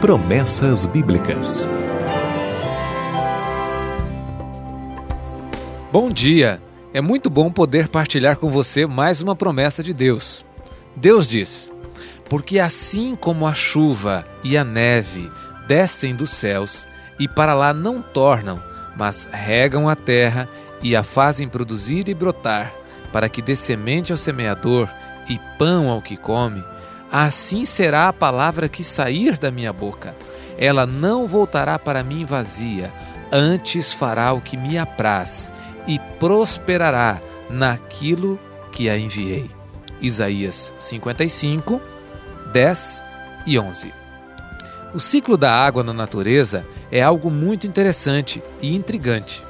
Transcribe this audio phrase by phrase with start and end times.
[0.00, 1.68] Promessas Bíblicas.
[5.90, 6.62] Bom dia!
[6.94, 10.46] É muito bom poder partilhar com você mais uma promessa de Deus.
[10.94, 11.72] Deus diz:
[12.28, 15.28] Porque assim como a chuva e a neve
[15.66, 16.86] descem dos céus
[17.18, 18.62] e para lá não tornam,
[18.96, 20.48] mas regam a terra
[20.80, 22.72] e a fazem produzir e brotar,
[23.12, 24.88] para que dê semente ao semeador
[25.28, 26.62] e pão ao que come,
[27.10, 30.14] assim será a palavra que sair da minha boca.
[30.56, 32.92] Ela não voltará para mim vazia,
[33.30, 35.52] antes fará o que me apraz
[35.86, 38.38] e prosperará naquilo
[38.72, 39.50] que a enviei.
[40.00, 41.80] Isaías 55,
[42.52, 43.04] 10
[43.46, 43.92] e 11.
[44.94, 49.42] O ciclo da água na natureza é algo muito interessante e intrigante.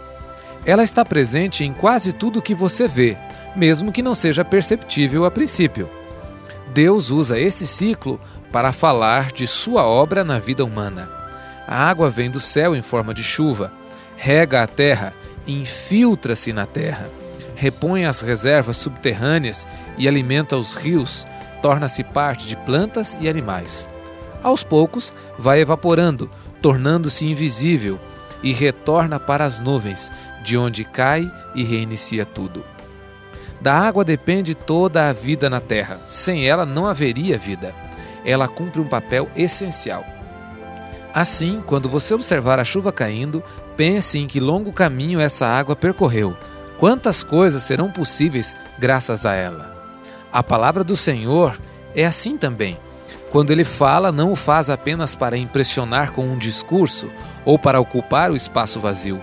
[0.65, 3.17] Ela está presente em quase tudo que você vê,
[3.55, 5.89] mesmo que não seja perceptível a princípio.
[6.73, 8.21] Deus usa esse ciclo
[8.53, 11.09] para falar de sua obra na vida humana.
[11.67, 13.73] A água vem do céu em forma de chuva,
[14.17, 15.15] rega a terra,
[15.47, 17.09] infiltra-se na terra,
[17.55, 19.67] repõe as reservas subterrâneas
[19.99, 21.27] e alimenta os rios,
[21.61, 23.89] torna-se parte de plantas e animais.
[24.43, 26.31] Aos poucos, vai evaporando,
[26.63, 27.99] tornando-se invisível
[28.43, 30.13] e retorna para as nuvens,
[30.45, 32.65] de onde cai e reinicia tudo.
[33.61, 35.99] Da água depende toda a vida na terra.
[36.07, 37.75] Sem ela não haveria vida.
[38.25, 40.05] Ela cumpre um papel essencial.
[41.13, 43.43] Assim, quando você observar a chuva caindo,
[43.77, 46.37] pense em que longo caminho essa água percorreu.
[46.79, 49.77] Quantas coisas serão possíveis graças a ela.
[50.33, 51.59] A palavra do Senhor
[51.95, 52.79] é assim também.
[53.31, 57.09] Quando ele fala, não o faz apenas para impressionar com um discurso
[57.45, 59.21] ou para ocupar o espaço vazio.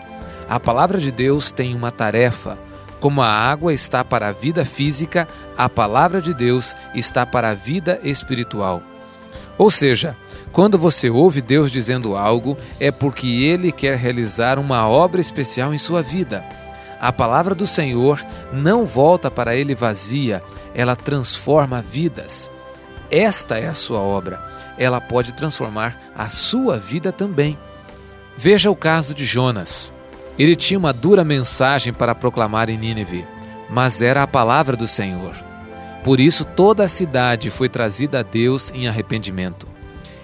[0.50, 2.58] A palavra de Deus tem uma tarefa.
[3.06, 7.54] Como a água está para a vida física, a palavra de Deus está para a
[7.54, 8.82] vida espiritual.
[9.60, 10.18] Ou seja,
[10.52, 15.78] quando você ouve Deus dizendo algo, é porque ele quer realizar uma obra especial em
[15.78, 16.44] sua vida.
[17.00, 20.42] A palavra do Senhor não volta para ele vazia,
[20.74, 22.50] ela transforma vidas.
[23.12, 24.44] Esta é a sua obra.
[24.80, 27.56] Ela pode transformar a sua vida também.
[28.36, 29.94] Veja o caso de Jonas.
[30.38, 33.26] Ele tinha uma dura mensagem para proclamar em Nínive,
[33.70, 35.34] mas era a palavra do Senhor.
[36.04, 39.68] Por isso, toda a cidade foi trazida a Deus em arrependimento.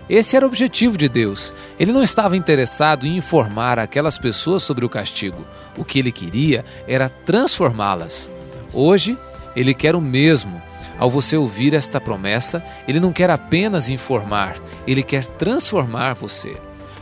[0.10, 1.54] Esse era o objetivo de Deus.
[1.80, 5.46] Ele não estava interessado em informar aquelas pessoas sobre o castigo.
[5.78, 8.30] O que ele queria era transformá-las.
[8.74, 9.18] Hoje,
[9.56, 10.62] ele quer o mesmo
[11.02, 14.56] ao você ouvir esta promessa, ele não quer apenas informar,
[14.86, 16.56] ele quer transformar você.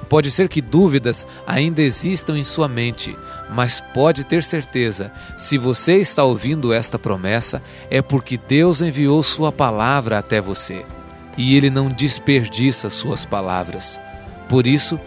[0.09, 3.15] Pode ser que dúvidas ainda existam em sua mente,
[3.49, 7.61] mas pode ter certeza, se você está ouvindo esta promessa,
[7.91, 10.83] é porque Deus enviou Sua palavra até você
[11.37, 14.01] e Ele não desperdiça Suas palavras.
[14.49, 14.99] Por isso,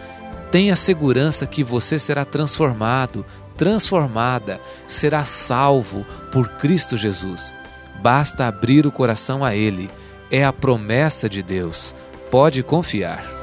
[0.49, 3.25] tenha segurança que você será transformado,
[3.57, 7.53] transformada, será salvo por Cristo Jesus.
[8.01, 9.89] Basta abrir o coração a Ele.
[10.31, 11.93] É a promessa de Deus.
[12.31, 13.42] Pode confiar.